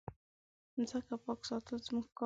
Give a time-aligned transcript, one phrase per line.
[0.75, 2.19] مځکه پاک ساتل زموږ کار دی.